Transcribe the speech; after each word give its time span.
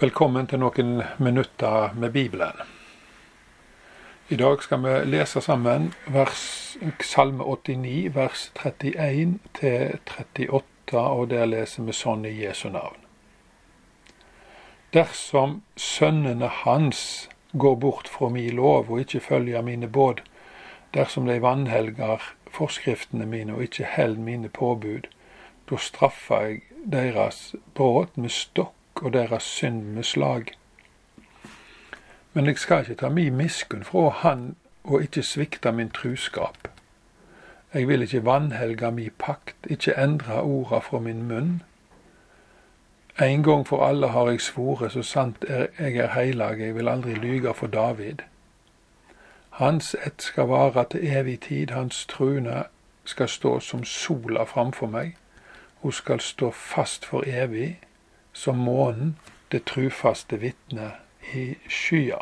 Velkommen 0.00 0.46
til 0.48 0.62
noen 0.62 1.02
minutter 1.20 1.90
med 1.92 2.14
Bibelen. 2.14 2.56
I 4.32 4.36
dag 4.40 4.62
skal 4.64 4.80
vi 4.80 4.92
lese 5.12 5.42
sammen 5.44 5.90
vers, 6.08 6.44
Salme 7.04 7.44
89, 7.44 8.14
vers 8.14 8.46
31 8.56 9.34
til 9.58 9.98
38, 10.08 11.02
og 11.02 11.26
der 11.34 11.44
leser 11.52 11.84
vi 11.84 11.98
sånn 11.98 12.24
i 12.24 12.32
Jesu 12.32 12.70
navn. 12.72 12.96
Dersom 14.96 15.58
sønnene 15.76 16.48
hans 16.62 17.28
går 17.52 17.76
bort 17.84 18.08
fra 18.08 18.32
mi 18.32 18.48
lov 18.48 18.88
og 18.88 19.04
ikke 19.04 19.20
følger 19.28 19.68
mine 19.68 19.92
båd, 20.00 20.24
dersom 20.96 21.28
de 21.28 21.42
vanhelger 21.44 22.24
forskriftene 22.48 23.28
mine 23.28 23.58
og 23.58 23.68
ikke 23.68 23.92
held 23.98 24.16
mine 24.16 24.48
påbud, 24.48 25.12
da 25.68 25.76
straffer 25.92 26.48
jeg 26.48 26.60
deres 26.88 27.50
brudd 27.76 28.16
med 28.16 28.32
stokk 28.32 28.79
og 29.02 29.12
deres 29.12 29.42
synd 29.42 29.82
med 29.82 30.02
slag. 30.02 30.44
Men 32.32 32.46
jeg 32.46 32.58
skal 32.58 32.80
ikke 32.80 32.94
ta 32.94 33.08
mi 33.08 33.28
miskunn 33.28 33.84
fra 33.84 34.08
Han 34.08 34.56
og 34.84 35.02
ikke 35.02 35.22
svikte 35.22 35.72
min 35.72 35.90
truskap. 35.90 36.68
Jeg 37.74 37.88
vil 37.88 38.02
ikke 38.02 38.24
vanhelge 38.24 38.90
mi 38.90 39.08
pakt, 39.10 39.56
ikke 39.66 39.94
endre 39.98 40.42
orda 40.42 40.78
fra 40.78 40.98
min 40.98 41.28
munn. 41.28 41.62
En 43.20 43.42
gang 43.42 43.66
for 43.66 43.86
alle 43.86 44.08
har 44.08 44.30
jeg 44.30 44.40
svoret, 44.40 44.92
så 44.92 45.02
sant 45.02 45.44
er 45.48 45.66
jeg 45.78 45.96
er 45.96 46.08
heilag, 46.14 46.60
jeg 46.60 46.74
vil 46.74 46.88
aldri 46.88 47.14
lyge 47.14 47.54
for 47.54 47.66
David. 47.66 48.22
Hans 49.50 49.96
ett 50.06 50.22
skal 50.22 50.48
vare 50.48 50.84
til 50.90 51.06
evig 51.06 51.40
tid, 51.40 51.70
hans 51.70 52.06
trune 52.06 52.64
skal 53.04 53.28
stå 53.28 53.60
som 53.60 53.84
sola 53.84 54.44
framfor 54.44 54.86
meg, 54.86 55.16
hun 55.82 55.92
skal 55.92 56.20
stå 56.20 56.50
fast 56.50 57.04
for 57.06 57.24
evig 57.26 57.80
som 58.32 58.58
månen, 58.58 59.16
det 59.50 59.64
trufaste 59.64 60.36
vitne 60.36 60.92
i 61.34 61.54
skya. 61.68 62.20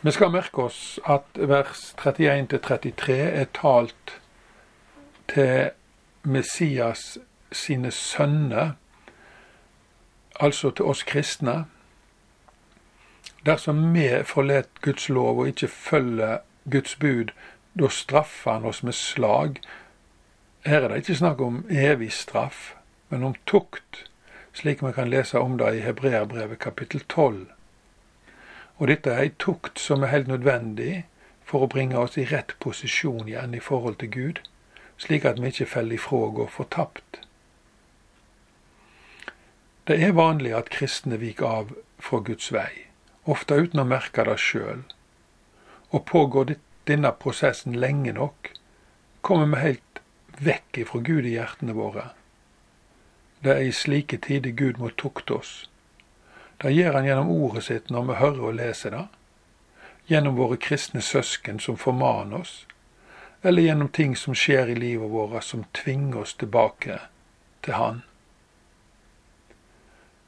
Vi 0.00 0.12
skal 0.12 0.30
merke 0.30 0.62
oss 0.68 1.00
at 1.04 1.34
vers 1.34 1.90
31-33 1.98 3.14
er 3.16 3.48
talt 3.56 4.12
til 5.28 5.70
Messias 6.22 7.18
sine 7.52 7.90
sønner, 7.90 8.76
altså 10.40 10.70
til 10.70 10.84
oss 10.84 11.02
kristne. 11.02 11.64
Dersom 13.46 13.82
vi 13.94 14.08
forlater 14.24 14.82
Guds 14.82 15.08
lov 15.08 15.40
og 15.40 15.48
ikke 15.48 15.68
følger 15.68 16.38
Guds 16.70 16.96
bud, 16.96 17.34
da 17.74 17.88
straffer 17.88 18.52
han 18.52 18.64
oss 18.64 18.82
med 18.82 18.94
slag, 18.94 19.60
her 20.66 20.82
er 20.82 20.88
det 20.88 21.02
ikke 21.04 21.18
snakk 21.20 21.40
om 21.40 21.64
evig 21.70 22.12
straff, 22.12 22.74
men 23.08 23.22
om 23.24 23.34
tukt, 23.46 24.04
slik 24.56 24.82
vi 24.82 24.92
kan 24.92 25.10
lese 25.10 25.38
om 25.38 25.58
det 25.58 25.74
i 25.76 25.84
Hebreerbrevet 25.84 26.58
kapittel 26.58 27.02
12. 27.08 27.46
Og 28.76 28.88
dette 28.88 29.12
er 29.12 29.22
ei 29.22 29.32
tukt 29.38 29.78
som 29.80 30.02
er 30.02 30.12
helt 30.12 30.28
nødvendig 30.28 31.04
for 31.46 31.62
å 31.62 31.70
bringe 31.70 31.98
oss 31.98 32.18
i 32.18 32.26
rett 32.26 32.56
posisjon 32.60 33.28
igjen 33.28 33.54
i 33.54 33.62
forhold 33.62 34.00
til 34.02 34.10
Gud, 34.10 34.42
slik 34.98 35.24
at 35.24 35.40
vi 35.40 35.52
ikke 35.52 35.68
faller 35.70 35.96
ifra 35.96 36.22
og 36.26 36.34
går 36.40 36.50
fortapt. 36.52 37.20
Det 39.86 40.00
er 40.02 40.16
vanlig 40.18 40.50
at 40.58 40.72
kristne 40.74 41.20
viker 41.22 41.46
av 41.46 41.74
fra 42.02 42.18
Guds 42.18 42.50
vei, 42.52 42.88
ofte 43.24 43.54
uten 43.54 43.84
å 43.84 43.86
merke 43.86 44.24
det 44.26 44.38
sjøl. 44.42 44.82
Og 45.94 46.02
pågår 46.10 46.56
denne 46.90 47.12
prosessen 47.14 47.76
lenge 47.78 48.16
nok, 48.16 48.50
kommer 49.22 49.46
vi 49.54 49.62
helt 49.62 50.00
vekk 50.40 50.78
ifra 50.82 51.00
Gud 51.00 51.26
i 51.26 51.36
hjertene 51.36 51.72
våre. 51.76 52.10
Det 53.40 53.52
er 53.52 53.68
i 53.68 53.72
slike 53.72 54.18
tider 54.24 54.50
Gud 54.50 54.78
må 54.78 54.90
tukte 54.90 55.38
oss. 55.40 55.68
Det 56.62 56.72
gjør 56.72 56.96
han 56.96 57.04
gjennom 57.04 57.30
ordet 57.30 57.66
sitt 57.66 57.90
når 57.92 58.08
vi 58.08 58.18
hører 58.20 58.48
og 58.48 58.56
leser 58.56 58.94
det, 58.96 59.04
gjennom 60.06 60.38
våre 60.38 60.56
kristne 60.56 61.02
søsken 61.04 61.60
som 61.60 61.76
formaner 61.76 62.40
oss, 62.40 62.54
eller 63.42 63.62
gjennom 63.62 63.88
ting 63.88 64.16
som 64.16 64.34
skjer 64.34 64.72
i 64.72 64.78
livet 64.78 65.10
vårt 65.12 65.44
som 65.44 65.66
tvinger 65.76 66.24
oss 66.24 66.34
tilbake 66.34 66.98
til 67.62 67.76
Han. 67.76 68.02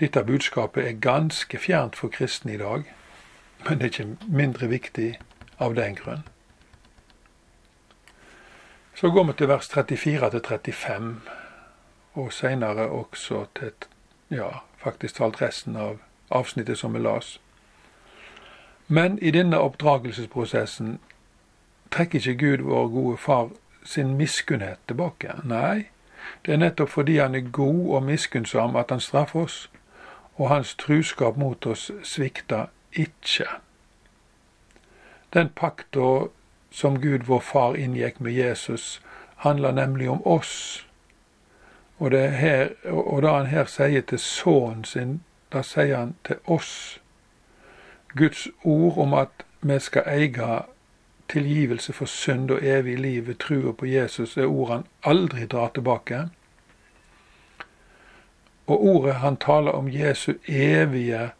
Dette 0.00 0.24
budskapet 0.24 0.84
er 0.84 1.00
ganske 1.00 1.58
fjernt 1.58 1.96
for 1.96 2.12
kristne 2.12 2.52
i 2.52 2.60
dag, 2.60 2.84
men 3.64 3.78
det 3.78 3.86
er 3.86 3.92
ikke 3.94 4.32
mindre 4.40 4.68
viktig 4.68 5.14
av 5.62 5.78
den 5.78 5.96
grunn. 5.96 6.26
Så 8.96 9.10
går 9.10 9.24
vi 9.24 9.32
til 9.32 9.48
vers 9.48 9.68
34 9.68 10.40
til 10.40 10.72
35, 10.72 11.20
og 12.14 12.32
seinere 12.32 12.88
også 12.88 13.44
til 13.58 13.72
ja, 14.30 14.48
faktisk 14.78 15.18
talt 15.18 15.42
resten 15.42 15.76
av 15.76 15.98
avsnittet 16.32 16.78
som 16.78 16.94
vi 16.94 17.02
las. 17.04 17.40
Men 18.88 19.18
i 19.18 19.30
denne 19.30 19.58
oppdragelsesprosessen 19.60 20.96
trekker 21.90 22.18
ikke 22.18 22.38
Gud, 22.46 22.64
vår 22.64 22.88
gode 22.88 23.16
far, 23.16 23.50
sin 23.84 24.16
miskunnhet 24.16 24.78
tilbake. 24.88 25.34
Nei, 25.44 25.90
det 26.46 26.54
er 26.54 26.62
nettopp 26.64 26.88
fordi 26.88 27.18
han 27.18 27.34
er 27.34 27.52
god 27.52 27.82
og 27.98 28.02
miskunnsom 28.02 28.76
at 28.76 28.90
han 28.90 29.00
straffer 29.00 29.40
oss, 29.44 29.58
og 30.36 30.48
hans 30.48 30.74
truskap 30.74 31.36
mot 31.36 31.66
oss 31.66 31.90
svikter 32.02 32.72
ikke. 32.92 33.44
Den 35.34 35.52
pakta 35.52 36.30
som 36.76 37.00
Gud 37.00 37.24
vår 37.24 37.40
Far 37.40 37.76
inngikk 37.76 38.20
med 38.20 38.32
Jesus, 38.32 39.00
handler 39.36 39.72
nemlig 39.72 40.10
om 40.10 40.26
oss. 40.26 40.86
Og, 41.98 42.10
her, 42.10 42.68
og 42.84 43.22
da 43.22 43.30
han 43.38 43.46
her 43.46 43.64
sier 43.64 44.02
til 44.04 44.20
sønnen 44.20 44.84
sin, 44.84 45.14
da 45.52 45.62
sier 45.64 45.96
han 45.96 46.12
til 46.28 46.36
oss. 46.44 47.00
Guds 48.12 48.48
ord 48.64 48.98
om 48.98 49.14
at 49.16 49.46
vi 49.64 49.78
skal 49.80 50.04
eie 50.06 50.58
tilgivelse 51.32 51.96
for 51.96 52.04
synd 52.04 52.50
og 52.50 52.60
evig 52.60 52.98
liv 52.98 53.26
ved 53.26 53.40
trua 53.40 53.72
på 53.72 53.86
Jesus, 53.86 54.36
er 54.36 54.44
ord 54.44 54.70
han 54.70 54.84
aldri 55.02 55.46
drar 55.46 55.72
tilbake. 55.74 56.28
Og 58.66 58.84
ordet 58.84 59.14
han 59.24 59.36
taler 59.36 59.72
om 59.72 59.88
Jesu 59.88 60.34
evige 60.46 61.30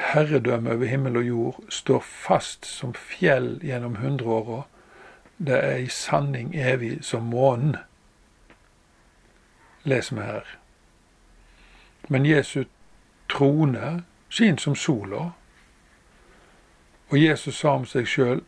herredømme 0.00 0.72
over 0.74 0.86
himmel 0.86 1.16
og 1.16 1.26
jord 1.28 1.60
står 1.68 2.00
fast 2.00 2.66
som 2.66 2.94
fjell 2.94 3.58
gjennom 3.62 3.96
hundreåra. 4.00 4.62
Det 5.38 5.58
er 5.64 5.76
i 5.76 5.88
sanning 5.88 6.54
evig 6.56 6.98
som 7.04 7.22
månen. 7.22 7.76
Les 9.84 10.12
vi 10.12 10.20
her. 10.20 10.44
Men 12.08 12.26
Jesu 12.26 12.64
trone 13.28 14.02
skin 14.28 14.58
som 14.58 14.74
sola. 14.74 15.30
Og 17.08 17.22
Jesus 17.22 17.58
sa 17.58 17.68
om 17.68 17.86
seg 17.86 18.06
sjøl, 18.06 18.42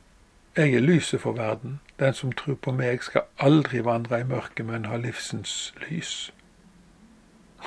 jeg 0.56 0.74
er 0.74 0.80
lyset 0.80 1.20
for 1.20 1.32
verden. 1.32 1.80
Den 1.98 2.14
som 2.14 2.32
tror 2.32 2.54
på 2.54 2.72
meg, 2.72 3.02
skal 3.02 3.22
aldri 3.38 3.80
vandre 3.84 4.20
i 4.20 4.24
mørket, 4.24 4.66
men 4.66 4.84
ha 4.84 4.96
livsens 4.96 5.74
lys. 5.88 6.32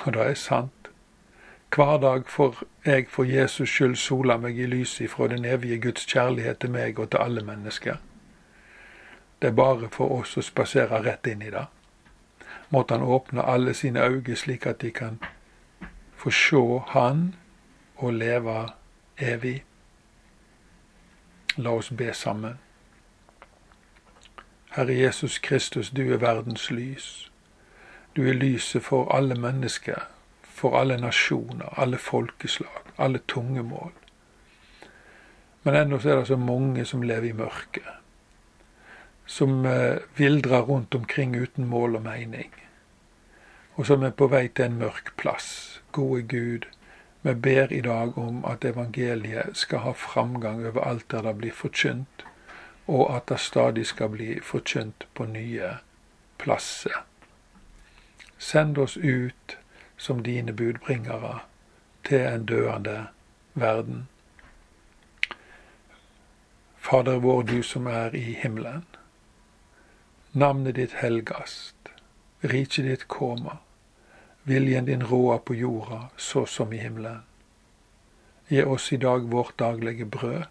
Og 0.04 0.14
det 0.14 0.22
er 0.22 0.34
sant. 0.34 0.90
Hver 1.76 1.98
dag 1.98 2.28
får 2.28 2.62
jeg 2.84 3.06
for 3.08 3.24
Jesus 3.24 3.68
skyld 3.68 3.96
sola 4.00 4.38
meg 4.40 4.56
i 4.58 4.66
lyset 4.66 5.00
ifra 5.04 5.26
den 5.28 5.44
evige 5.44 5.76
Guds 5.78 6.06
kjærlighet 6.08 6.58
til 6.58 6.70
meg 6.72 6.98
og 6.98 7.10
til 7.10 7.20
alle 7.20 7.42
mennesker. 7.44 7.96
Det 9.42 9.48
er 9.50 9.58
bare 9.58 9.90
for 9.92 10.14
oss 10.16 10.38
å 10.40 10.44
spasere 10.46 11.02
rett 11.04 11.28
inn 11.28 11.44
i 11.44 11.52
det. 11.52 11.66
Måtte 12.72 12.96
Han 12.96 13.04
åpne 13.04 13.44
alle 13.44 13.74
sine 13.74 14.00
øyne 14.00 14.36
slik 14.36 14.66
at 14.66 14.80
de 14.80 14.90
kan 14.90 15.20
få 16.16 16.30
se 16.30 16.80
Han 16.94 17.34
og 17.96 18.12
leve 18.12 18.68
evig. 19.18 19.64
La 21.56 21.70
oss 21.70 21.90
be 21.90 22.12
sammen. 22.14 22.58
Herre 24.70 24.96
Jesus 24.96 25.38
Kristus, 25.38 25.90
du 25.90 26.12
er 26.12 26.16
verdens 26.16 26.70
lys. 26.70 27.30
Du 28.16 28.22
er 28.28 28.32
lyset 28.32 28.82
for 28.82 29.12
alle 29.12 29.34
mennesker 29.34 30.15
for 30.56 30.78
alle 30.80 30.96
nasjoner, 30.96 31.68
alle 31.76 31.98
folkeslag, 32.00 32.92
alle 32.96 33.18
tungemål. 33.18 33.92
Men 35.62 35.74
ennå 35.74 35.96
er 35.96 36.16
det 36.16 36.26
så 36.30 36.36
mange 36.40 36.84
som 36.88 37.02
lever 37.02 37.28
i 37.28 37.36
mørket. 37.36 37.88
Som 39.26 39.66
eh, 39.66 39.98
vildrer 40.16 40.62
rundt 40.68 40.94
omkring 40.94 41.34
uten 41.36 41.66
mål 41.66 41.98
og 41.98 42.06
mening. 42.06 42.52
Og 43.74 43.86
som 43.86 44.06
er 44.06 44.14
på 44.16 44.30
vei 44.32 44.46
til 44.48 44.70
en 44.70 44.78
mørk 44.80 45.12
plass. 45.20 45.82
Gode 45.92 46.22
Gud, 46.22 46.68
vi 47.26 47.34
ber 47.34 47.72
i 47.72 47.82
dag 47.84 48.16
om 48.18 48.44
at 48.48 48.64
evangeliet 48.64 49.58
skal 49.58 49.84
ha 49.84 49.92
framgang 49.92 50.64
over 50.70 50.86
alt 50.86 51.10
der 51.10 51.26
det 51.26 51.36
blir 51.42 51.52
forkynt, 51.52 52.24
og 52.86 53.16
at 53.16 53.28
det 53.28 53.40
stadig 53.42 53.86
skal 53.86 54.14
bli 54.14 54.40
forkynt 54.40 55.08
på 55.14 55.26
nye 55.26 55.74
plasser. 56.38 57.02
Send 58.38 58.78
oss 58.78 58.96
ut 58.96 59.58
som 59.96 60.22
dine 60.22 60.52
budbringere 60.52 61.38
til 62.04 62.20
en 62.20 62.46
døende 62.46 63.06
verden. 63.54 64.08
Fader 66.76 67.18
vår, 67.18 67.42
du 67.42 67.62
som 67.62 67.86
er 67.86 68.14
i 68.14 68.32
himmelen. 68.42 68.84
Navnet 70.32 70.76
ditt 70.76 70.92
helgast, 71.02 71.76
riket 72.42 72.84
ditt 72.84 73.08
koma. 73.08 73.58
viljen 74.46 74.84
din 74.84 75.02
råa 75.02 75.38
på 75.38 75.54
jorda 75.54 76.08
så 76.16 76.46
som 76.46 76.72
i 76.72 76.76
himmelen. 76.76 77.22
Gi 78.48 78.62
oss 78.62 78.92
i 78.92 78.96
dag 78.96 79.20
vårt 79.20 79.58
daglige 79.58 80.04
brød. 80.04 80.44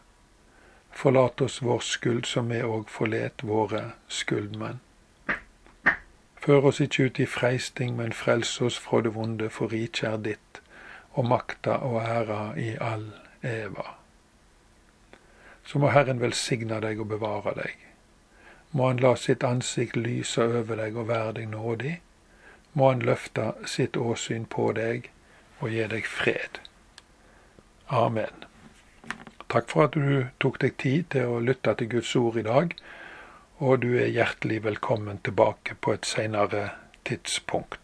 Forlat 0.92 1.42
oss 1.42 1.62
vår 1.62 1.80
skyld 1.80 2.25
som 2.25 2.50
vi 2.51 2.59
òg 2.63 2.89
forlet 2.92 3.44
våre 3.44 3.83
skyldmenn. 4.07 4.81
Før 6.45 6.68
oss 6.69 6.80
ikke 6.80 7.03
ut 7.03 7.19
i 7.19 7.25
freisting, 7.25 7.95
men 7.97 8.13
frels 8.13 8.62
oss 8.62 8.75
fra 8.77 9.00
det 9.01 9.15
vonde, 9.15 9.50
for 9.50 9.71
riket 9.74 10.03
er 10.06 10.18
ditt, 10.27 10.59
og 11.18 11.25
makta 11.25 11.80
og 11.88 11.95
æra 12.03 12.42
i 12.62 12.75
all 12.77 13.07
eva. 13.42 13.95
Så 15.65 15.81
må 15.81 15.89
Herren 15.89 16.21
velsigne 16.21 16.77
deg 16.83 17.01
og 17.01 17.09
bevare 17.15 17.56
deg. 17.57 17.74
Må 18.71 18.92
Han 18.92 19.01
la 19.01 19.15
sitt 19.15 19.44
ansikt 19.44 19.97
lyse 19.97 20.44
over 20.44 20.77
deg 20.77 20.97
og 20.97 21.07
være 21.07 21.33
deg 21.39 21.50
nådig. 21.50 21.95
Må 22.74 22.92
Han 22.92 23.01
løfte 23.01 23.53
sitt 23.65 23.97
åsyn 23.97 24.45
på 24.45 24.68
deg 24.77 25.09
og 25.59 25.74
gi 25.74 25.88
deg 25.95 26.06
fred. 26.06 26.59
Amen. 27.89 28.45
Takk 29.50 29.69
for 29.74 29.88
at 29.88 29.97
du 29.97 30.27
tok 30.39 30.62
deg 30.62 30.77
tid 30.77 31.09
til 31.15 31.25
å 31.25 31.42
lytte 31.42 31.74
til 31.80 31.89
Guds 31.89 32.15
ord 32.21 32.38
i 32.38 32.45
dag 32.45 32.77
og 33.63 33.81
du 33.86 33.94
er 33.96 34.12
hjertelig 34.12 34.63
velkommen 34.66 35.22
tilbake 35.24 35.78
på 35.80 35.94
et 35.96 36.06
senere 36.06 36.69
tidspunkt. 37.07 37.80